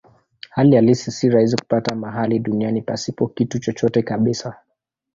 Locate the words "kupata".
1.55-1.95